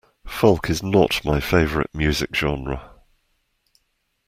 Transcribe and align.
Folk 0.25 0.67
is 0.71 0.81
not 0.81 1.23
my 1.23 1.39
favorite 1.39 1.93
music 1.93 2.35
genre. 2.35 2.89